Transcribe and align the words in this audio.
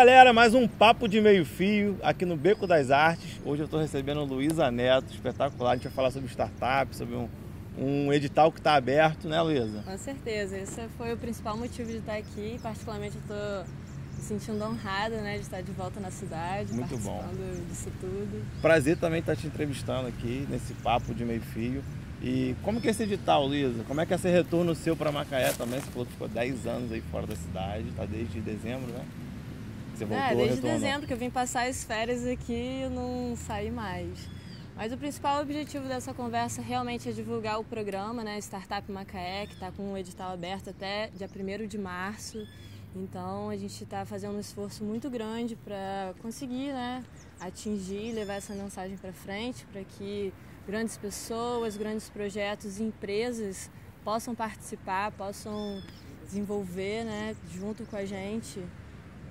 galera, 0.00 0.32
mais 0.32 0.54
um 0.54 0.66
papo 0.66 1.06
de 1.06 1.20
meio 1.20 1.44
fio 1.44 1.98
aqui 2.02 2.24
no 2.24 2.34
Beco 2.34 2.66
das 2.66 2.90
Artes. 2.90 3.38
Hoje 3.44 3.60
eu 3.60 3.64
estou 3.66 3.78
recebendo 3.78 4.24
Luísa 4.24 4.70
Neto, 4.70 5.12
espetacular. 5.12 5.72
A 5.72 5.74
gente 5.74 5.82
vai 5.82 5.92
falar 5.92 6.10
sobre 6.10 6.26
startup, 6.30 6.96
sobre 6.96 7.14
um, 7.16 7.28
um 7.76 8.10
edital 8.10 8.50
que 8.50 8.60
está 8.60 8.76
aberto, 8.76 9.28
né, 9.28 9.38
Luísa? 9.42 9.82
Com 9.82 9.98
certeza. 9.98 10.56
Esse 10.56 10.88
foi 10.96 11.12
o 11.12 11.18
principal 11.18 11.54
motivo 11.54 11.90
de 11.90 11.98
estar 11.98 12.16
aqui. 12.16 12.58
Particularmente, 12.62 13.16
eu 13.16 13.20
estou 13.20 13.74
me 14.16 14.22
sentindo 14.22 14.64
honrada 14.64 15.20
né, 15.20 15.34
de 15.34 15.42
estar 15.42 15.60
de 15.60 15.72
volta 15.72 16.00
na 16.00 16.10
cidade, 16.10 16.72
Muito 16.72 16.88
participando 16.88 17.58
bom. 17.58 17.68
disso 17.68 17.92
tudo. 18.00 18.42
Prazer 18.62 18.96
também 18.96 19.20
estar 19.20 19.36
te 19.36 19.46
entrevistando 19.46 20.08
aqui 20.08 20.46
nesse 20.48 20.72
papo 20.76 21.14
de 21.14 21.26
meio 21.26 21.42
fio. 21.42 21.84
E 22.22 22.56
como 22.62 22.80
que 22.80 22.88
é 22.88 22.90
esse 22.90 23.02
edital, 23.02 23.46
Luísa? 23.46 23.84
Como 23.86 24.00
é 24.00 24.06
que 24.06 24.14
é 24.14 24.16
esse 24.16 24.30
retorno 24.30 24.74
seu 24.74 24.96
para 24.96 25.12
Macaé 25.12 25.52
também? 25.52 25.78
Você 25.78 25.90
falou 25.90 26.06
que 26.06 26.12
ficou 26.12 26.26
10 26.28 26.66
anos 26.66 26.90
aí 26.90 27.02
fora 27.10 27.26
da 27.26 27.36
cidade, 27.36 27.84
tá 27.94 28.06
desde 28.06 28.40
dezembro, 28.40 28.90
né? 28.92 29.04
Você 30.00 30.06
voltou, 30.06 30.24
é, 30.24 30.34
desde 30.34 30.54
retornou. 30.54 30.78
dezembro 30.80 31.06
que 31.06 31.12
eu 31.12 31.16
vim 31.18 31.28
passar 31.28 31.68
as 31.68 31.84
férias 31.84 32.26
aqui 32.26 32.84
e 32.86 32.88
não 32.88 33.36
saí 33.36 33.70
mais. 33.70 34.30
Mas 34.74 34.94
o 34.94 34.96
principal 34.96 35.42
objetivo 35.42 35.86
dessa 35.86 36.14
conversa 36.14 36.62
realmente 36.62 37.06
é 37.06 37.12
divulgar 37.12 37.60
o 37.60 37.64
programa, 37.64 38.24
né, 38.24 38.38
Startup 38.38 38.90
Macaé, 38.90 39.46
que 39.46 39.52
está 39.52 39.70
com 39.70 39.92
o 39.92 39.98
edital 39.98 40.32
aberto 40.32 40.70
até 40.70 41.08
dia 41.08 41.28
1 41.28 41.66
de 41.66 41.76
março. 41.76 42.48
Então 42.96 43.50
a 43.50 43.56
gente 43.58 43.84
está 43.84 44.06
fazendo 44.06 44.36
um 44.36 44.40
esforço 44.40 44.82
muito 44.82 45.10
grande 45.10 45.54
para 45.54 46.14
conseguir 46.22 46.72
né, 46.72 47.04
atingir 47.38 48.08
e 48.08 48.12
levar 48.12 48.34
essa 48.34 48.54
mensagem 48.54 48.96
para 48.96 49.12
frente, 49.12 49.66
para 49.66 49.84
que 49.84 50.32
grandes 50.66 50.96
pessoas, 50.96 51.76
grandes 51.76 52.08
projetos 52.08 52.80
e 52.80 52.84
empresas 52.84 53.70
possam 54.02 54.34
participar, 54.34 55.12
possam 55.12 55.82
desenvolver 56.24 57.04
né, 57.04 57.36
junto 57.52 57.84
com 57.84 57.96
a 57.96 58.06
gente 58.06 58.64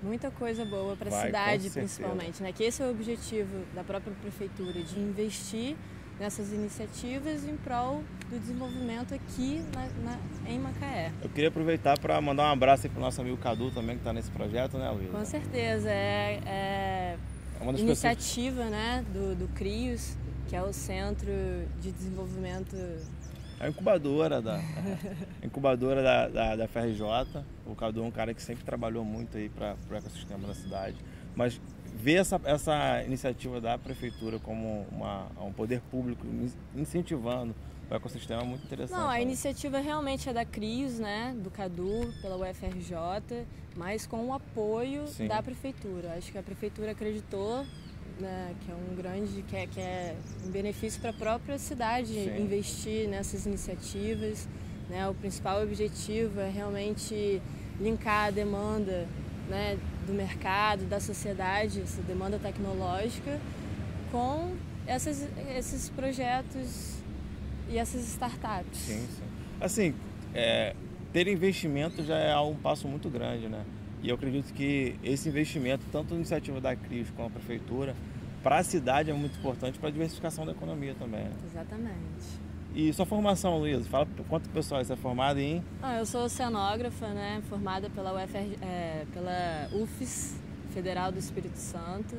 muita 0.02 0.30
coisa 0.30 0.64
boa 0.64 0.96
para 0.96 1.08
a 1.08 1.26
cidade 1.26 1.70
principalmente, 1.70 2.42
né? 2.42 2.52
Que 2.52 2.64
esse 2.64 2.82
é 2.82 2.86
o 2.86 2.90
objetivo 2.90 3.64
da 3.74 3.82
própria 3.84 4.12
prefeitura 4.20 4.82
de 4.82 4.98
investir 4.98 5.76
nessas 6.18 6.52
iniciativas 6.52 7.44
em 7.46 7.56
prol 7.56 8.02
do 8.28 8.38
desenvolvimento 8.38 9.14
aqui 9.14 9.62
na, 9.74 9.86
na- 10.04 10.18
em 10.50 10.58
Macaé. 10.58 11.12
Eu 11.22 11.30
queria 11.30 11.48
aproveitar 11.48 11.98
para 11.98 12.20
mandar 12.20 12.44
um 12.44 12.52
abraço 12.52 12.86
aí 12.86 12.90
pro 12.92 13.00
nosso 13.00 13.20
amigo 13.20 13.36
Cadu 13.38 13.70
também, 13.70 13.96
que 13.96 14.00
está 14.02 14.12
nesse 14.12 14.30
projeto, 14.30 14.76
né, 14.76 14.90
Luísa? 14.90 15.10
Com 15.16 15.24
certeza 15.24 15.90
é, 15.90 16.40
é 16.46 17.16
É 17.58 17.62
uma 17.62 17.72
das 17.72 17.80
pessoas 17.80 18.02
iniciativa 18.04 18.64
né 18.66 19.02
do, 19.12 19.34
do 19.34 19.48
CRIOS, 19.54 20.16
que 20.48 20.54
é 20.56 20.62
o 20.62 20.72
Centro 20.74 21.30
de 21.80 21.90
Desenvolvimento 21.90 22.76
É 23.60 23.66
a 23.66 23.68
incubadora 23.68 24.40
da, 24.40 24.56
a 25.42 25.46
incubadora 25.46 26.02
da, 26.02 26.28
da, 26.28 26.56
da 26.56 26.66
FRJ. 26.68 27.44
O 27.66 27.74
Cadu 27.74 28.02
é 28.02 28.06
um 28.06 28.10
cara 28.10 28.32
que 28.32 28.42
sempre 28.42 28.64
trabalhou 28.64 29.04
muito 29.04 29.36
aí 29.36 29.48
para 29.50 29.76
o 29.90 29.94
ecossistema 29.94 30.48
da 30.48 30.54
cidade. 30.54 30.96
Mas 31.36 31.60
ver 31.94 32.14
essa, 32.14 32.40
essa 32.44 33.02
iniciativa 33.04 33.60
da 33.60 33.76
prefeitura 33.76 34.38
como 34.38 34.86
uma, 34.90 35.26
um 35.40 35.52
poder 35.52 35.80
público 35.90 36.26
in- 36.26 36.50
incentivando 36.74 37.54
o 37.90 37.94
ecossistema 37.94 38.42
é 38.42 38.44
muito 38.44 38.64
interessante. 38.64 38.96
Não, 38.96 39.06
a 39.06 39.10
também. 39.10 39.22
iniciativa 39.22 39.78
realmente 39.80 40.28
é 40.28 40.32
da 40.32 40.44
CRIOS, 40.44 40.98
né, 41.00 41.34
do 41.42 41.50
Cadu, 41.50 42.12
pela 42.22 42.36
UFRJ, 42.36 43.44
mas 43.76 44.06
com 44.06 44.26
o 44.26 44.32
apoio 44.32 45.06
Sim. 45.08 45.26
da 45.26 45.42
prefeitura. 45.42 46.14
Acho 46.16 46.30
que 46.30 46.38
a 46.38 46.42
prefeitura 46.42 46.92
acreditou 46.92 47.66
né, 48.20 48.54
que 48.60 48.70
é 48.70 48.74
um 48.74 48.94
grande, 48.94 49.42
que 49.42 49.56
é, 49.56 49.66
que 49.66 49.80
é 49.80 50.16
um 50.46 50.50
benefício 50.50 51.00
para 51.00 51.10
a 51.10 51.14
própria 51.14 51.58
cidade 51.58 52.12
Sim. 52.12 52.42
investir 52.42 53.08
nessas 53.08 53.46
iniciativas. 53.46 54.48
Né? 54.88 55.08
O 55.08 55.14
principal 55.14 55.62
objetivo 55.62 56.40
é 56.40 56.50
realmente 56.50 57.40
linkar 57.80 58.28
a 58.28 58.30
demanda 58.30 59.06
né, 59.48 59.78
do 60.06 60.12
mercado, 60.12 60.84
da 60.84 61.00
sociedade, 61.00 61.80
essa 61.80 62.02
demanda 62.02 62.38
tecnológica, 62.38 63.40
com 64.10 64.54
essas, 64.86 65.26
esses 65.56 65.88
projetos 65.88 66.96
e 67.68 67.78
essas 67.78 68.02
startups. 68.08 68.78
Sim, 68.78 69.06
sim. 69.08 69.22
Assim, 69.60 69.94
é, 70.34 70.74
ter 71.12 71.28
investimento 71.28 72.02
já 72.04 72.16
é 72.16 72.38
um 72.38 72.54
passo 72.54 72.86
muito 72.88 73.08
grande, 73.08 73.48
né? 73.48 73.64
E 74.02 74.08
eu 74.08 74.14
acredito 74.14 74.52
que 74.54 74.96
esse 75.02 75.28
investimento, 75.28 75.84
tanto 75.92 76.14
a 76.14 76.16
iniciativa 76.16 76.60
da 76.60 76.74
CRIS 76.74 77.10
como 77.10 77.28
a 77.28 77.30
prefeitura, 77.30 77.94
para 78.42 78.58
a 78.58 78.62
cidade 78.62 79.10
é 79.10 79.14
muito 79.14 79.38
importante 79.38 79.78
para 79.78 79.88
a 79.88 79.92
diversificação 79.92 80.46
da 80.46 80.52
economia 80.52 80.94
também. 80.98 81.24
né? 81.24 81.32
Exatamente. 81.44 82.40
E 82.74 82.92
sua 82.92 83.04
formação, 83.04 83.58
Luiz? 83.58 83.86
Fala 83.88 84.06
quanto 84.28 84.48
pessoal 84.50 84.82
você 84.82 84.92
é 84.92 84.96
formado 84.96 85.38
em. 85.38 85.62
Ah, 85.82 85.98
eu 85.98 86.06
sou 86.06 86.24
oceanógrafa, 86.24 87.08
né, 87.08 87.42
formada 87.48 87.90
pela, 87.90 88.12
UFR, 88.14 88.56
é, 88.62 89.04
pela 89.12 89.68
UFES, 89.72 90.40
Federal 90.72 91.10
do 91.10 91.18
Espírito 91.18 91.56
Santo. 91.56 92.16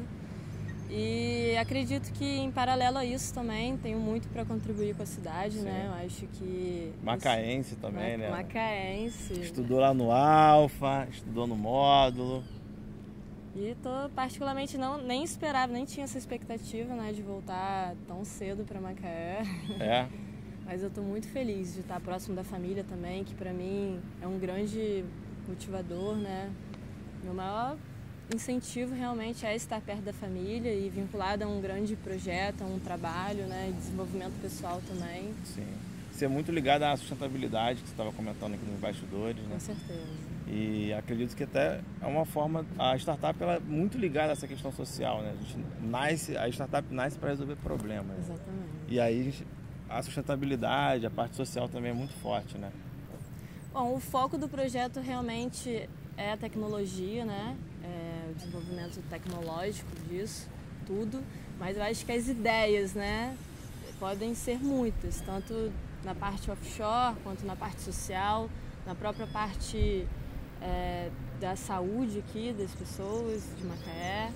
E 0.93 1.55
acredito 1.57 2.11
que 2.11 2.25
em 2.25 2.51
paralelo 2.51 2.97
a 2.97 3.05
isso 3.05 3.33
também 3.33 3.77
tenho 3.77 3.97
muito 3.97 4.27
para 4.27 4.43
contribuir 4.43 4.93
com 4.93 5.03
a 5.03 5.05
cidade, 5.05 5.59
Sim. 5.59 5.63
né? 5.63 5.85
Eu 5.87 6.05
acho 6.05 6.27
que 6.27 6.91
Macaense 7.01 7.77
também, 7.77 8.17
Ma- 8.17 8.23
né? 8.25 8.29
Macaense. 8.29 9.39
Estudou 9.39 9.79
lá 9.79 9.93
no 9.93 10.11
Alfa, 10.11 11.07
estudou 11.09 11.47
no 11.47 11.55
módulo. 11.55 12.43
E 13.55 13.73
tô 13.81 14.09
particularmente 14.13 14.77
não 14.77 14.97
nem 15.01 15.23
esperava, 15.23 15.71
nem 15.71 15.85
tinha 15.85 16.03
essa 16.03 16.17
expectativa, 16.17 16.93
né, 16.93 17.11
de 17.13 17.21
voltar 17.21 17.95
tão 18.07 18.23
cedo 18.25 18.65
para 18.65 18.79
Macaé. 18.81 19.43
É. 19.79 20.07
Mas 20.65 20.81
eu 20.81 20.89
estou 20.89 21.03
muito 21.03 21.27
feliz 21.27 21.73
de 21.73 21.81
estar 21.81 21.99
próximo 22.01 22.35
da 22.35 22.43
família 22.43 22.83
também, 22.83 23.23
que 23.23 23.33
para 23.33 23.51
mim 23.53 23.99
é 24.21 24.27
um 24.27 24.37
grande 24.37 25.03
motivador, 25.47 26.15
né? 26.15 26.49
Meu 27.23 27.33
maior 27.33 27.77
incentivo 28.33 28.93
realmente 28.93 29.45
é 29.45 29.55
estar 29.55 29.81
perto 29.81 30.01
da 30.01 30.13
família 30.13 30.73
e 30.73 30.89
vinculado 30.89 31.43
a 31.43 31.47
um 31.47 31.61
grande 31.61 31.95
projeto, 31.95 32.63
a 32.63 32.65
um 32.65 32.79
trabalho, 32.79 33.45
né? 33.47 33.69
E 33.69 33.73
desenvolvimento 33.73 34.33
pessoal 34.41 34.81
também, 34.87 35.33
Sim. 35.43 35.67
Você 36.21 36.25
é 36.25 36.27
muito 36.27 36.51
ligado 36.51 36.83
à 36.83 36.95
sustentabilidade 36.95 37.81
que 37.81 37.87
você 37.87 37.93
estava 37.93 38.11
comentando 38.11 38.53
aqui 38.53 38.63
nos 38.63 38.79
bastidores, 38.79 39.41
né? 39.43 39.53
com 39.53 39.59
certeza. 39.59 40.31
E 40.47 40.93
acredito 40.93 41.35
que 41.35 41.43
até 41.43 41.81
é 41.99 42.05
uma 42.05 42.25
forma. 42.25 42.63
A 42.77 42.95
startup 42.95 43.41
ela 43.41 43.55
é 43.55 43.59
muito 43.59 43.97
ligada 43.97 44.29
a 44.29 44.33
essa 44.33 44.47
questão 44.47 44.71
social, 44.71 45.23
né? 45.23 45.33
A, 45.33 45.41
gente 45.41 45.57
nasce, 45.81 46.37
a 46.37 46.47
startup 46.49 46.93
nasce 46.93 47.17
para 47.17 47.29
resolver 47.29 47.55
problemas. 47.55 48.19
Exatamente. 48.19 48.69
E 48.87 48.99
aí 48.99 49.33
a 49.89 50.03
sustentabilidade, 50.03 51.07
a 51.07 51.09
parte 51.09 51.35
social 51.35 51.67
também 51.67 51.89
é 51.89 51.93
muito 51.93 52.13
forte, 52.15 52.55
né? 52.57 52.71
Bom, 53.73 53.95
o 53.95 53.99
foco 53.99 54.37
do 54.37 54.47
projeto 54.47 54.99
realmente 54.99 55.89
é 56.17 56.33
a 56.33 56.37
tecnologia, 56.37 57.25
né? 57.25 57.57
Desenvolvimento 58.41 58.99
tecnológico 59.09 59.87
disso, 60.09 60.47
tudo. 60.87 61.21
Mas 61.59 61.77
eu 61.77 61.83
acho 61.83 62.05
que 62.05 62.11
as 62.11 62.27
ideias, 62.27 62.93
né? 62.93 63.35
Podem 63.99 64.33
ser 64.33 64.57
muitas, 64.59 65.21
tanto 65.21 65.71
na 66.03 66.15
parte 66.15 66.49
offshore 66.49 67.15
quanto 67.23 67.45
na 67.45 67.55
parte 67.55 67.81
social, 67.81 68.49
na 68.85 68.95
própria 68.95 69.27
parte 69.27 70.07
é, 70.59 71.09
da 71.39 71.55
saúde 71.55 72.17
aqui 72.19 72.51
das 72.57 72.71
pessoas 72.73 73.43
de 73.57 73.63
Macaé. 73.63 74.31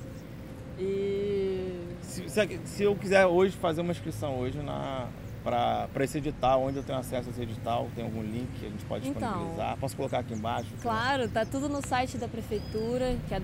E 0.78 1.84
se- 2.02 2.30
se 2.66 2.84
eu 2.84 2.96
quiser 2.96 3.26
hoje 3.26 3.56
fazer 3.58 3.82
uma 3.82 3.92
inscrição 3.92 4.38
hoje 4.40 4.60
na 4.62 5.08
para 5.46 6.04
esse 6.04 6.18
edital, 6.18 6.64
onde 6.64 6.78
eu 6.78 6.84
tenho 6.84 6.98
acesso 6.98 7.30
a 7.30 7.32
esse 7.32 7.42
edital, 7.44 7.88
tem 7.96 8.04
algum 8.04 8.24
link 8.24 8.50
que 8.60 8.66
a 8.66 8.70
gente 8.70 8.84
pode 8.86 9.08
Então. 9.08 9.22
disponibilizar? 9.22 9.78
Posso 9.78 9.96
colocar 9.96 10.20
aqui 10.20 10.34
embaixo? 10.34 10.72
Claro, 10.82 11.30
tá 11.30 11.46
tudo 11.46 11.70
no 11.70 11.86
site 11.86 12.18
da 12.18 12.28
prefeitura, 12.28 13.16
que 13.28 13.36
é 13.36 13.40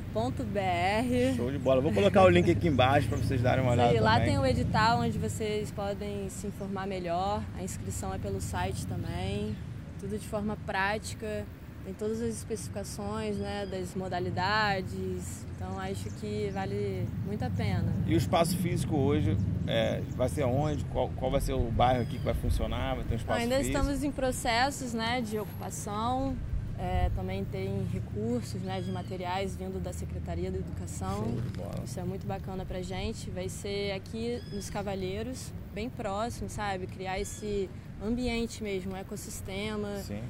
www.macaé.rj.org.br. 0.00 1.36
Show 1.36 1.50
de 1.50 1.58
bola. 1.58 1.80
Vou 1.80 1.92
colocar 1.92 2.22
o 2.22 2.28
link 2.28 2.50
aqui 2.50 2.68
embaixo 2.68 3.08
para 3.08 3.18
vocês 3.18 3.42
darem 3.42 3.62
uma 3.64 3.72
olhada 3.72 3.90
aí, 3.90 4.00
lá 4.00 4.14
também. 4.14 4.28
tem 4.28 4.38
o 4.38 4.46
edital 4.46 5.00
onde 5.00 5.18
vocês 5.18 5.70
podem 5.70 6.28
se 6.28 6.46
informar 6.46 6.86
melhor. 6.86 7.42
A 7.58 7.62
inscrição 7.62 8.12
é 8.14 8.18
pelo 8.18 8.40
site 8.40 8.86
também. 8.86 9.56
Tudo 9.98 10.18
de 10.18 10.26
forma 10.26 10.56
prática. 10.66 11.44
Tem 11.86 11.94
todas 11.94 12.20
as 12.20 12.30
especificações 12.30 13.36
né, 13.36 13.64
das 13.64 13.94
modalidades. 13.94 15.46
Então 15.54 15.78
acho 15.78 16.10
que 16.20 16.50
vale 16.52 17.06
muito 17.24 17.44
a 17.44 17.48
pena. 17.48 17.94
E 18.04 18.12
o 18.12 18.16
espaço 18.16 18.56
físico 18.56 18.96
hoje 18.96 19.36
é, 19.68 20.02
vai 20.16 20.28
ser 20.28 20.42
onde? 20.42 20.84
Qual, 20.86 21.08
qual 21.10 21.30
vai 21.30 21.40
ser 21.40 21.52
o 21.52 21.70
bairro 21.70 22.02
aqui 22.02 22.18
que 22.18 22.24
vai 22.24 22.34
funcionar? 22.34 22.96
Vai 22.96 23.04
ter 23.04 23.14
um 23.14 23.16
espaço 23.16 23.40
Ainda 23.40 23.58
físico? 23.58 23.78
estamos 23.78 24.02
em 24.02 24.10
processos 24.10 24.92
né, 24.92 25.20
de 25.20 25.38
ocupação. 25.38 26.36
É, 26.76 27.08
também 27.14 27.44
tem 27.44 27.86
recursos 27.92 28.60
né, 28.62 28.80
de 28.80 28.90
materiais 28.90 29.54
vindo 29.54 29.80
da 29.80 29.92
Secretaria 29.92 30.50
da 30.50 30.58
Educação. 30.58 31.36
Isso 31.84 32.00
é 32.00 32.02
muito 32.02 32.26
bacana 32.26 32.64
pra 32.64 32.82
gente. 32.82 33.30
Vai 33.30 33.48
ser 33.48 33.92
aqui 33.92 34.42
nos 34.52 34.68
Cavalheiros, 34.68 35.52
bem 35.72 35.88
próximo, 35.88 36.50
sabe? 36.50 36.88
Criar 36.88 37.20
esse 37.20 37.70
ambiente 38.04 38.60
mesmo, 38.60 38.92
um 38.92 38.96
ecossistema 38.96 39.98
Sim. 39.98 40.20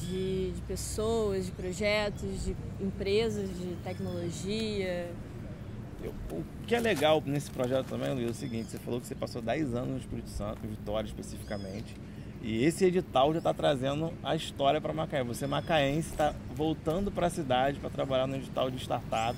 De, 0.00 0.52
de 0.52 0.62
pessoas, 0.62 1.46
de 1.46 1.52
projetos, 1.52 2.44
de 2.44 2.56
empresas 2.80 3.48
de 3.58 3.74
tecnologia. 3.84 5.10
Eu- 6.02 6.14
o 6.30 6.44
que 6.66 6.74
é 6.74 6.80
legal 6.80 7.22
nesse 7.24 7.50
projeto 7.50 7.86
também, 7.86 8.12
Luiz, 8.14 8.28
é 8.28 8.30
o 8.30 8.34
seguinte, 8.34 8.70
você 8.70 8.78
falou 8.78 9.00
que 9.00 9.06
você 9.06 9.14
passou 9.14 9.40
10 9.42 9.74
anos 9.74 9.88
no 9.90 9.98
Espírito 9.98 10.28
Santo, 10.30 10.58
em 10.64 10.68
Vitória 10.68 11.06
especificamente, 11.06 11.94
E 12.42 12.64
esse 12.64 12.84
edital 12.84 13.32
já 13.32 13.38
está 13.38 13.52
trazendo 13.52 14.12
a 14.22 14.36
história 14.36 14.80
para 14.80 14.92
Macaé. 14.92 15.24
Você 15.24 15.46
macaense 15.48 16.10
está 16.10 16.32
voltando 16.54 17.10
para 17.10 17.26
a 17.26 17.30
cidade 17.30 17.80
para 17.80 17.90
trabalhar 17.90 18.26
no 18.28 18.36
edital 18.36 18.70
de 18.70 18.76
startup. 18.76 19.36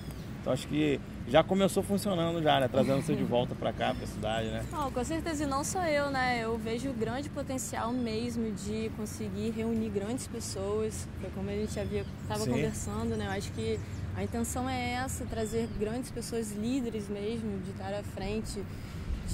Então 0.49 0.55
acho 0.55 0.67
que 0.67 0.99
já 1.29 1.45
começou 1.45 1.83
funcionando 1.83 2.43
já, 2.43 2.59
né? 2.59 2.69
Trazendo 2.69 3.03
você 3.03 3.15
de 3.15 3.23
volta 3.23 3.55
para 3.55 3.71
cá, 3.71 3.93
para 3.93 4.05
a 4.05 4.07
cidade, 4.07 4.49
né? 4.49 4.65
Com 4.95 5.05
certeza, 5.05 5.45
e 5.45 5.47
não 5.47 5.63
só 5.63 5.85
eu, 5.85 6.11
né? 6.11 6.41
Eu 6.43 6.57
vejo 6.57 6.91
grande 6.95 7.29
potencial 7.29 7.93
mesmo 7.93 8.51
de 8.53 8.91
conseguir 8.97 9.51
reunir 9.51 9.91
grandes 9.91 10.27
pessoas. 10.27 11.07
Como 11.35 11.51
a 11.51 11.53
gente 11.53 11.75
já 11.75 11.85
estava 11.85 12.47
conversando, 12.47 13.15
né? 13.15 13.27
Eu 13.27 13.33
acho 13.33 13.53
que 13.53 13.79
a 14.17 14.25
intenção 14.25 14.67
é 14.67 14.93
essa, 14.93 15.27
trazer 15.27 15.69
grandes 15.79 16.11
pessoas 16.11 16.51
líderes 16.53 17.11
mesmo, 17.11 17.61
de 17.61 17.71
estar 17.73 17.93
à 17.93 18.03
frente, 18.03 18.65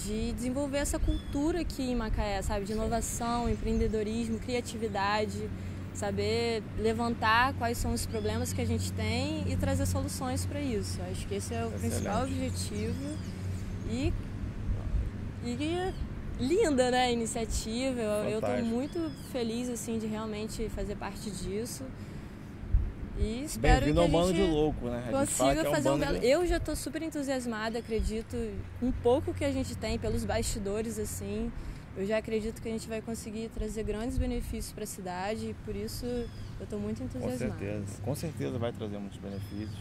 de 0.05 0.33
desenvolver 0.33 0.79
essa 0.79 0.99
cultura 0.99 1.61
aqui 1.61 1.93
em 1.93 1.95
Macaé, 1.95 2.43
sabe? 2.43 2.65
De 2.65 2.73
inovação, 2.73 3.49
empreendedorismo, 3.49 4.41
criatividade 4.41 5.49
saber 5.95 6.63
levantar 6.79 7.55
quais 7.55 7.79
são 7.79 7.93
os 7.93 8.05
problemas 8.05 8.53
que 8.53 8.61
a 8.61 8.67
gente 8.67 8.93
tem 8.93 9.45
e 9.51 9.57
trazer 9.57 9.87
soluções 9.87 10.45
para 10.45 10.61
isso. 10.61 11.01
Acho 11.11 11.27
que 11.27 11.37
esse 11.37 11.55
é 11.55 11.65
o 11.65 11.69
Excelente. 11.69 11.81
principal 11.81 12.25
objetivo 12.25 13.17
e, 13.89 14.13
e 15.45 15.95
linda, 16.39 16.91
né, 16.91 17.05
a 17.05 17.11
iniciativa. 17.13 18.01
Eu 18.29 18.41
estou 18.41 18.65
muito 18.65 19.11
feliz 19.31 19.71
assim 19.71 19.99
de 19.99 20.07
realmente 20.07 20.69
fazer 20.71 20.97
parte 20.97 21.31
disso. 21.31 21.85
E 23.17 23.45
espero 23.45 23.93
que 23.93 23.97
ao 23.97 24.09
bando 24.09 24.33
de 24.33 24.43
louco, 24.43 24.87
né? 24.87 25.09
Consiga 25.09 25.63
é 25.63 25.69
um 25.69 25.73
fazer 25.73 25.91
um 25.91 25.99
belo. 25.99 26.19
De... 26.19 26.27
Eu 26.27 26.45
já 26.45 26.57
estou 26.57 26.75
super 26.75 27.01
entusiasmada, 27.01 27.79
acredito 27.79 28.37
um 28.83 28.91
pouco 28.91 29.33
que 29.33 29.45
a 29.45 29.53
gente 29.53 29.77
tem 29.77 29.97
pelos 29.97 30.25
bastidores 30.25 30.99
assim 30.99 31.53
eu 31.97 32.07
já 32.07 32.19
acredito 32.19 32.61
que 32.61 32.69
a 32.69 32.73
gente 32.73 32.89
vai 32.89 33.01
conseguir 33.01 33.49
trazer 33.55 33.85
grandes 33.85 34.19
benefícios 34.19 34.73
para 34.73 34.85
a 34.85 34.87
cidade 34.87 35.51
e 35.51 35.55
por 35.65 35.77
isso 35.77 36.05
eu 36.07 36.65
estou 36.65 36.79
muito 36.79 37.03
entusiasmada. 37.03 37.53
Com 37.53 37.59
certeza, 37.59 38.03
com 38.03 38.15
certeza 38.15 38.59
vai 38.59 38.73
trazer 38.73 38.99
muitos 38.99 39.19
benefícios. 39.19 39.79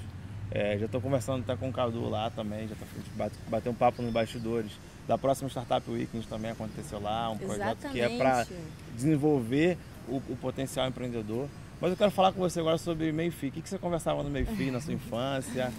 É, 0.51 0.77
já 0.77 0.85
estou 0.85 1.01
conversando 1.01 1.41
até 1.41 1.55
com 1.55 1.69
o 1.69 1.73
Cadu 1.73 2.07
lá 2.07 2.29
também, 2.29 2.67
já 2.67 2.75
tá, 2.75 3.31
bater 3.49 3.69
um 3.69 3.73
papo 3.73 4.01
nos 4.01 4.11
bastidores. 4.11 4.71
Da 5.07 5.17
próxima 5.17 5.49
Startup 5.49 5.89
Weekend 5.89 6.27
também 6.27 6.51
aconteceu 6.51 7.01
lá, 7.01 7.29
um 7.31 7.33
Exatamente. 7.33 7.57
projeto 7.57 7.91
que 7.91 7.99
é 7.99 8.17
para 8.17 8.47
desenvolver 8.95 9.77
o, 10.07 10.17
o, 10.29 10.37
potencial 10.39 10.87
empreendedor. 10.87 11.49
Mas 11.81 11.91
eu 11.91 11.97
quero 11.97 12.11
falar 12.11 12.31
com 12.31 12.39
você 12.39 12.59
agora 12.59 12.77
sobre 12.77 13.11
Meio-Fio. 13.11 13.49
O 13.49 13.51
que, 13.51 13.61
que 13.61 13.67
você 13.67 13.77
conversava 13.77 14.23
no 14.23 14.29
Meio-Fio 14.29 14.71
na 14.71 14.79
sua 14.79 14.93
infância? 14.93 15.73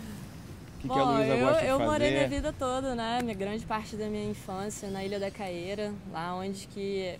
Que, 0.84 0.88
Bom, 0.88 0.94
que 0.94 1.00
a 1.00 1.04
Luísa 1.04 1.34
eu, 1.34 1.46
gosta 1.46 1.60
de 1.62 1.66
eu 1.68 1.78
fazer? 1.78 1.90
morei 1.90 2.10
minha 2.10 2.28
vida 2.28 2.52
toda, 2.52 2.94
né? 2.94 3.18
Minha 3.22 3.34
grande 3.34 3.64
parte 3.64 3.96
da 3.96 4.06
minha 4.06 4.30
infância 4.30 4.90
na 4.90 5.02
Ilha 5.02 5.18
da 5.18 5.30
Caeira, 5.30 5.92
lá 6.12 6.34
onde 6.34 6.66
que 6.68 7.18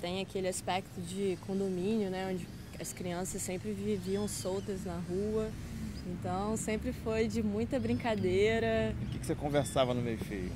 tem 0.00 0.20
aquele 0.20 0.48
aspecto 0.48 1.00
de 1.00 1.38
condomínio, 1.46 2.10
né? 2.10 2.28
Onde 2.32 2.46
as 2.80 2.92
crianças 2.92 3.40
sempre 3.40 3.70
viviam 3.72 4.26
soltas 4.26 4.84
na 4.84 4.98
rua. 5.08 5.48
Então 6.06 6.56
sempre 6.56 6.92
foi 6.92 7.28
de 7.28 7.40
muita 7.42 7.78
brincadeira. 7.78 8.92
O 9.02 9.06
que, 9.12 9.18
que 9.20 9.26
você 9.26 9.34
conversava 9.34 9.94
no 9.94 10.02
meio 10.02 10.18
fio? 10.18 10.50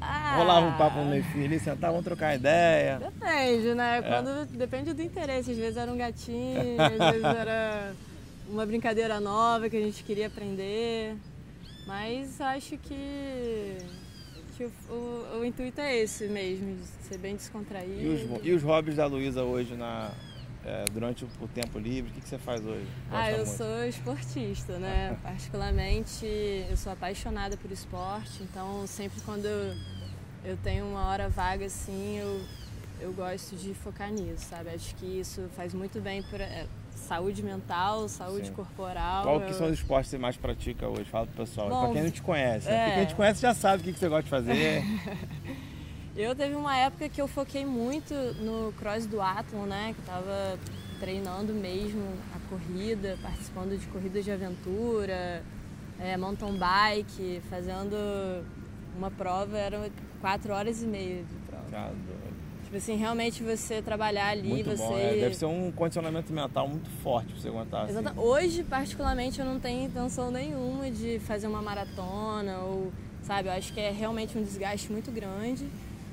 Ah, 0.00 0.36
Rolava 0.36 0.66
um 0.66 0.78
papo 0.78 0.98
no 1.00 1.10
meio 1.10 1.24
fio 1.24 1.44
ali, 1.44 1.58
sentavam 1.58 2.00
trocar 2.04 2.36
ideia. 2.36 3.00
Depende, 3.00 3.74
né? 3.74 3.98
É. 3.98 4.02
Quando, 4.02 4.46
depende 4.56 4.92
do 4.92 5.02
interesse. 5.02 5.50
Às 5.50 5.56
vezes 5.58 5.76
era 5.76 5.90
um 5.92 5.96
gatinho, 5.96 6.80
às 6.80 7.12
vezes 7.12 7.24
era 7.24 7.92
uma 8.48 8.64
brincadeira 8.66 9.20
nova 9.20 9.68
que 9.68 9.76
a 9.76 9.80
gente 9.80 10.02
queria 10.02 10.26
aprender. 10.26 11.16
Mas 11.86 12.40
acho 12.40 12.76
que, 12.76 13.78
que 14.56 14.64
o, 14.64 14.72
o, 14.90 15.38
o, 15.40 15.44
intuito 15.44 15.80
é 15.80 15.96
esse 15.96 16.28
mesmo, 16.28 16.76
de 16.76 16.84
ser 17.06 17.18
bem 17.18 17.34
descontraído. 17.34 18.00
E 18.00 18.08
os, 18.08 18.46
e 18.46 18.52
os 18.52 18.62
hobbies 18.62 18.96
da 18.96 19.06
Luísa 19.06 19.42
hoje 19.42 19.74
na, 19.74 20.10
é, 20.64 20.84
durante 20.92 21.24
o, 21.24 21.28
o, 21.40 21.48
tempo 21.48 21.78
livre? 21.78 22.10
O 22.10 22.14
que, 22.14 22.20
que 22.20 22.28
você 22.28 22.36
faz 22.36 22.64
hoje? 22.64 22.86
Gosta 23.08 23.24
ah, 23.24 23.30
eu 23.30 23.46
muito? 23.46 23.56
sou 23.56 23.84
esportista, 23.86 24.78
né? 24.78 25.18
Particularmente, 25.24 26.26
eu 26.68 26.76
sou 26.76 26.92
apaixonada 26.92 27.56
por 27.56 27.72
esporte, 27.72 28.42
então 28.42 28.86
sempre 28.86 29.18
quando 29.22 29.46
eu, 29.46 29.74
eu 30.44 30.56
tenho 30.58 30.84
uma 30.84 31.06
hora 31.06 31.28
vaga 31.30 31.64
assim, 31.64 32.18
eu, 32.18 32.40
eu 33.00 33.12
gosto 33.14 33.56
de 33.56 33.72
focar 33.72 34.12
nisso, 34.12 34.44
sabe? 34.44 34.68
Acho 34.70 34.94
que 34.96 35.06
isso 35.06 35.48
faz 35.56 35.72
muito 35.72 36.02
bem 36.02 36.22
para 36.22 36.66
saúde 36.98 37.42
mental, 37.42 38.08
saúde 38.08 38.48
Sim. 38.48 38.52
corporal. 38.52 39.22
Qual 39.22 39.40
que 39.40 39.54
são 39.54 39.66
os 39.66 39.74
esportes 39.74 40.10
que 40.10 40.16
você 40.16 40.18
mais 40.18 40.36
pratica 40.36 40.86
hoje? 40.88 41.04
Fala 41.04 41.26
pro 41.26 41.44
pessoal. 41.44 41.68
Bom, 41.68 41.84
pra 41.84 41.92
quem 41.94 42.02
não 42.02 42.10
te 42.10 42.22
conhece. 42.22 42.68
É... 42.68 42.72
Né? 42.72 42.94
Quem 42.96 43.06
te 43.06 43.14
conhece 43.14 43.40
já 43.40 43.54
sabe 43.54 43.82
o 43.82 43.92
que 43.92 43.98
você 43.98 44.08
gosta 44.08 44.24
de 44.24 44.30
fazer. 44.30 44.82
eu 46.16 46.34
teve 46.34 46.54
uma 46.54 46.76
época 46.76 47.08
que 47.08 47.20
eu 47.20 47.28
foquei 47.28 47.64
muito 47.64 48.14
no 48.40 48.72
cross 48.72 49.06
do 49.06 49.20
Athlon, 49.20 49.66
né? 49.66 49.94
Que 49.96 50.02
tava 50.02 50.58
treinando 51.00 51.52
mesmo 51.54 52.02
a 52.34 52.48
corrida, 52.50 53.16
participando 53.22 53.78
de 53.78 53.86
corridas 53.86 54.24
de 54.24 54.32
aventura, 54.32 55.42
é, 55.98 56.16
mountain 56.16 56.58
bike, 56.58 57.40
fazendo 57.48 57.96
uma 58.96 59.10
prova, 59.10 59.56
eram 59.56 59.88
quatro 60.20 60.52
horas 60.52 60.82
e 60.82 60.86
meia 60.86 61.22
de 61.22 61.34
prova. 61.46 61.92
Tipo 62.68 62.76
assim, 62.76 62.96
realmente 62.96 63.42
você 63.42 63.80
trabalhar 63.80 64.28
ali, 64.28 64.46
muito 64.46 64.68
você. 64.68 64.82
Bom, 64.82 64.98
é. 64.98 65.14
Deve 65.14 65.34
ser 65.34 65.46
um 65.46 65.72
condicionamento 65.72 66.30
mental 66.30 66.68
muito 66.68 66.90
forte 67.02 67.32
pra 67.32 67.40
você 67.40 67.48
aguentar. 67.48 67.86
Assim. 67.86 68.20
Hoje, 68.20 68.62
particularmente, 68.62 69.40
eu 69.40 69.46
não 69.46 69.58
tenho 69.58 69.86
intenção 69.86 70.30
nenhuma 70.30 70.90
de 70.90 71.18
fazer 71.20 71.46
uma 71.46 71.62
maratona 71.62 72.58
ou, 72.58 72.92
sabe, 73.22 73.48
eu 73.48 73.52
acho 73.52 73.72
que 73.72 73.80
é 73.80 73.90
realmente 73.90 74.36
um 74.36 74.42
desgaste 74.42 74.92
muito 74.92 75.10
grande. 75.10 75.66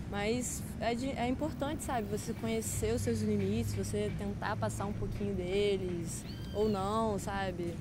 Mas 0.09 0.63
é, 0.79 0.95
de, 0.95 1.09
é 1.09 1.27
importante, 1.27 1.83
sabe, 1.83 2.07
você 2.09 2.31
conhecer 2.31 2.93
os 2.93 3.01
seus 3.01 3.21
limites, 3.21 3.75
você 3.75 4.09
tentar 4.17 4.55
passar 4.55 4.85
um 4.85 4.93
pouquinho 4.93 5.35
deles 5.35 6.23
ou 6.53 6.69
não, 6.69 7.19
sabe? 7.19 7.73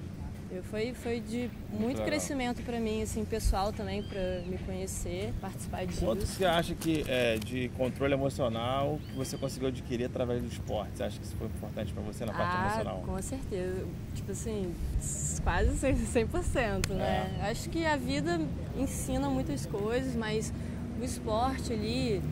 Foi, 0.63 0.95
foi 0.95 1.21
de 1.21 1.51
muito, 1.71 2.03
crescimento 2.03 2.63
para 2.63 2.79
mim, 2.79 3.03
assim, 3.03 3.25
pessoal 3.25 3.73
também, 3.73 4.03
para 4.03 4.43
me 4.47 4.59
conhecer, 4.59 5.33
participar 5.41 5.87
disso. 5.87 6.05
Quanto 6.05 6.27
você 6.27 6.45
acha 6.45 6.75
que 6.75 7.05
é, 7.09 7.37
de 7.39 7.69
controle 7.71 8.15
emocional 8.15 8.99
que 9.09 9.17
você 9.17 9.37
conseguiu 9.37 9.69
adquirir 9.69 10.05
através 10.05 10.43
do 10.43 10.49
esporte? 10.49 10.97
Você 10.97 11.03
acha 11.03 11.19
que 11.19 11.25
isso 11.25 11.37
foi 11.37 11.47
importante 11.47 11.93
para 11.93 12.03
você 12.03 12.25
na 12.25 12.33
parte 12.33 12.57
ah, 12.57 12.67
emocional? 12.67 13.03
Com 13.05 13.23
certeza. 13.23 13.87
Tipo 14.15 14.33
assim, 14.33 14.75
quase 15.43 15.71
100%, 15.71 16.91
né? 16.91 17.39
É. 17.41 17.51
Acho 17.51 17.69
que 17.71 17.85
a 17.85 17.97
vida 17.97 18.41
ensina 18.77 19.29
muitas 19.29 19.67
coisas, 19.67 20.15
mas 20.15 20.53
o 21.01 21.05
esporte 21.05 21.73
ali 21.73 22.23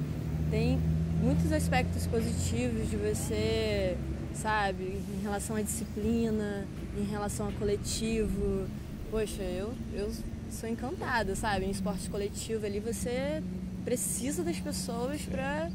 tem 0.51 0.79
muitos 1.23 1.53
aspectos 1.53 2.07
positivos 2.07 2.91
de 2.91 2.97
você, 2.97 3.97
sabe, 4.35 5.01
em 5.19 5.23
relação 5.23 5.57
à 5.57 5.63
disciplina, 5.63 6.67
em 6.97 7.05
relação 7.05 7.49
a 7.49 7.53
coletivo. 7.53 8.67
Poxa, 9.11 9.43
eu, 9.43 9.75
eu 9.95 10.13
sou 10.51 10.69
encantada, 10.69 11.35
sabe? 11.35 11.65
Em 11.65 11.71
esporte 11.71 12.09
coletivo 12.09 12.67
ali 12.67 12.81
você 12.81 13.43
precisa 13.85 14.43
das 14.43 14.59
pessoas 14.61 15.23
para 15.23 15.71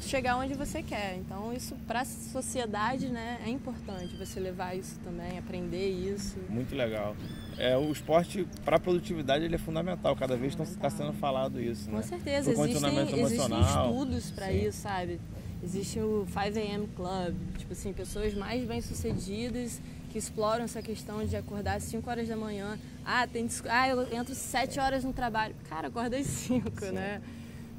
chegar 0.00 0.36
onde 0.36 0.54
você 0.54 0.82
quer. 0.82 1.16
Então 1.18 1.52
isso 1.52 1.74
para 1.86 2.00
a 2.00 2.04
sociedade, 2.04 3.08
né, 3.08 3.38
é 3.44 3.50
importante 3.50 4.14
você 4.16 4.38
levar 4.40 4.76
isso 4.76 4.98
também, 5.04 5.38
aprender 5.38 5.88
isso. 5.88 6.36
Muito 6.48 6.74
legal. 6.74 7.16
É, 7.58 7.76
o 7.76 7.90
esporte 7.90 8.46
para 8.64 8.76
a 8.76 8.80
produtividade 8.80 9.44
ele 9.44 9.54
é 9.54 9.58
fundamental. 9.58 10.14
Cada 10.16 10.36
vez 10.36 10.58
está 10.58 10.90
sendo 10.90 11.12
falado 11.14 11.60
isso. 11.60 11.88
Com 11.88 11.96
né? 11.96 12.02
certeza. 12.02 12.50
Existem, 12.52 13.12
existem 13.12 13.60
estudos 13.60 14.30
para 14.30 14.52
isso, 14.52 14.78
sabe? 14.78 15.20
Existe 15.62 15.98
o 15.98 16.26
5 16.26 16.58
AM 16.58 16.86
Club, 16.94 17.34
tipo 17.58 17.72
assim, 17.72 17.92
pessoas 17.92 18.34
mais 18.34 18.66
bem 18.66 18.80
sucedidas 18.80 19.80
que 20.10 20.18
exploram 20.18 20.64
essa 20.64 20.80
questão 20.80 21.24
de 21.24 21.36
acordar 21.36 21.76
às 21.76 21.84
5 21.84 22.08
horas 22.08 22.28
da 22.28 22.36
manhã. 22.36 22.78
Ah, 23.04 23.26
tem 23.26 23.48
ah, 23.68 23.88
eu 23.88 24.02
entro 24.14 24.34
7 24.34 24.78
horas 24.78 25.04
no 25.04 25.12
trabalho. 25.12 25.54
Cara, 25.68 25.88
acorda 25.88 26.16
às 26.16 26.26
5, 26.26 26.86
né? 26.86 27.20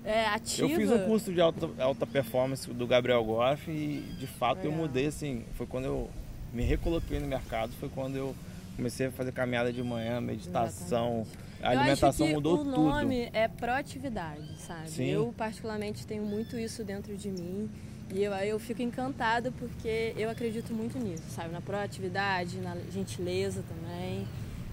É, 0.04 0.26
ativa. 0.28 0.70
Eu 0.70 0.76
fiz 0.76 0.92
um 0.92 1.06
curso 1.06 1.34
de 1.34 1.42
alta, 1.42 1.70
alta 1.80 2.08
performance 2.08 2.70
do 2.70 2.88
Gabriel 2.88 3.24
Goff 3.24 3.70
e 3.70 4.02
de 4.18 4.26
fato 4.26 4.64
eu 4.64 4.72
mudei 4.72 5.08
assim. 5.08 5.44
Foi 5.56 5.68
quando 5.68 5.86
eu 5.86 6.10
me 6.54 6.64
recoloquei 6.64 7.20
no 7.20 7.28
mercado, 7.28 7.74
foi 7.80 7.90
quando 7.90 8.16
eu 8.16 8.36
comecei 8.78 9.08
a 9.08 9.12
fazer 9.12 9.32
caminhada 9.34 9.74
de 9.74 9.84
manhã, 9.84 10.22
meditação. 10.22 11.26
Exatamente. 11.26 11.48
A 11.64 11.70
alimentação 11.72 12.28
mudou 12.28 12.60
tudo. 12.60 12.70
O 12.70 12.74
nome 12.74 13.26
tudo. 13.26 13.36
é 13.36 13.48
proatividade, 13.48 14.48
sabe? 14.60 14.90
Sim. 14.92 15.08
Eu 15.08 15.34
particularmente 15.36 16.06
tenho 16.06 16.24
muito 16.24 16.58
isso 16.58 16.84
dentro 16.84 17.18
de 17.18 17.30
mim. 17.30 17.70
E 18.14 18.24
eu, 18.24 18.32
eu 18.34 18.60
fico 18.60 18.82
encantada 18.82 19.52
porque 19.52 20.14
eu 20.16 20.30
acredito 20.30 20.74
muito 20.74 20.98
nisso, 20.98 21.24
sabe? 21.30 21.52
Na 21.52 21.60
proatividade, 21.60 22.58
na 22.60 22.78
gentileza 22.94 23.64
também. 23.68 24.26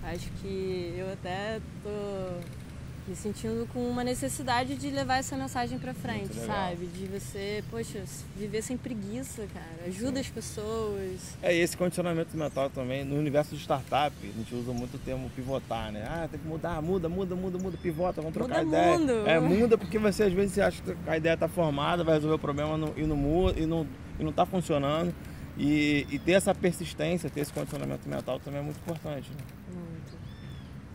Acho 0.04 0.30
que 0.42 0.94
eu 0.96 1.10
até 1.10 1.60
tô 1.82 2.63
me 3.06 3.14
sentindo 3.14 3.68
com 3.72 3.86
uma 3.88 4.02
necessidade 4.02 4.76
de 4.76 4.90
levar 4.90 5.18
essa 5.18 5.36
mensagem 5.36 5.78
para 5.78 5.92
frente, 5.92 6.34
sabe? 6.34 6.86
De 6.86 7.06
você, 7.06 7.62
poxa, 7.70 8.02
viver 8.36 8.62
sem 8.62 8.76
preguiça, 8.76 9.46
cara. 9.52 9.86
Ajuda 9.86 10.14
Sim. 10.14 10.20
as 10.20 10.28
pessoas. 10.28 11.36
É, 11.42 11.54
esse 11.54 11.76
condicionamento 11.76 12.34
mental 12.36 12.70
também, 12.70 13.04
no 13.04 13.18
universo 13.18 13.54
de 13.54 13.60
startup, 13.60 14.14
a 14.22 14.38
gente 14.38 14.54
usa 14.54 14.72
muito 14.72 14.94
o 14.94 14.98
termo 14.98 15.28
pivotar, 15.30 15.92
né? 15.92 16.04
Ah, 16.08 16.28
tem 16.30 16.40
que 16.40 16.46
mudar, 16.46 16.80
muda, 16.80 17.08
muda, 17.08 17.34
muda, 17.34 17.58
muda, 17.58 17.76
pivota, 17.76 18.22
vamos 18.22 18.34
trocar 18.34 18.64
muda 18.64 18.78
ideia. 18.78 18.98
Mundo. 18.98 19.28
É, 19.28 19.40
muda 19.40 19.76
porque 19.76 19.98
você 19.98 20.24
às 20.24 20.32
vezes 20.32 20.52
você 20.52 20.62
acha 20.62 20.82
que 20.82 20.96
a 21.06 21.16
ideia 21.16 21.36
tá 21.36 21.48
formada, 21.48 22.02
vai 22.02 22.14
resolver 22.14 22.36
o 22.36 22.38
problema 22.38 22.78
e 22.96 23.02
não 23.02 23.16
muda 23.16 23.60
e 23.60 23.66
não, 23.66 23.86
e 24.18 24.24
não 24.24 24.32
tá 24.32 24.46
funcionando. 24.46 25.14
E, 25.56 26.06
e 26.10 26.18
ter 26.18 26.32
essa 26.32 26.52
persistência, 26.54 27.30
ter 27.30 27.40
esse 27.40 27.52
condicionamento 27.52 28.08
mental 28.08 28.40
também 28.40 28.60
é 28.60 28.62
muito 28.62 28.78
importante. 28.78 29.30
Né? 29.30 29.36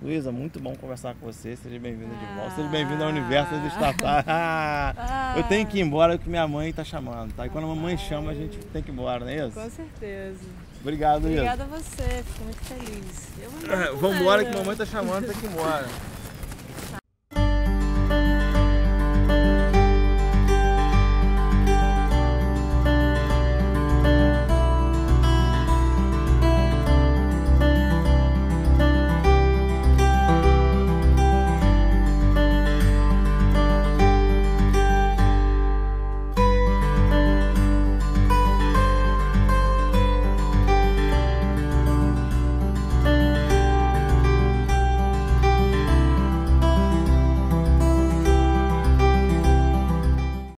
Luísa, 0.01 0.31
muito 0.31 0.61
bom 0.61 0.73
conversar 0.75 1.13
com 1.15 1.25
você. 1.25 1.57
Seja 1.57 1.77
bem-vinda 1.77 2.13
ah. 2.15 2.25
de 2.25 2.35
volta. 2.35 2.55
Seja 2.55 2.69
bem-vinda 2.69 3.03
ao 3.03 3.09
universo 3.09 3.51
das 3.51 3.73
startups. 3.73 4.23
Ah. 4.27 5.33
Eu 5.35 5.43
tenho 5.43 5.67
que 5.67 5.77
ir 5.77 5.81
embora 5.81 6.17
porque 6.17 6.29
minha 6.29 6.47
mãe 6.47 6.69
está 6.69 6.85
chamando, 6.85 7.33
tá? 7.33 7.45
E 7.45 7.49
quando 7.49 7.65
a 7.65 7.67
mamãe 7.67 7.97
chama, 7.97 8.31
a 8.31 8.33
gente 8.33 8.57
tem 8.57 8.81
que 8.81 8.89
ir 8.89 8.93
embora, 8.93 9.25
não 9.25 9.31
é 9.31 9.47
isso? 9.47 9.59
Com 9.59 9.69
certeza. 9.69 10.39
Obrigado, 10.79 11.23
Luísa. 11.23 11.41
Obrigada 11.41 11.63
a 11.65 11.67
você, 11.67 12.23
fico 12.23 12.43
muito 12.45 12.63
feliz. 12.63 13.29
Vamos 13.99 14.15
embora 14.21 14.45
que 14.45 14.51
a 14.51 14.57
mamãe 14.57 14.71
está 14.71 14.85
chamando, 14.85 15.25
tem 15.25 15.35
que 15.35 15.45
ir 15.45 15.49
embora. 15.49 15.85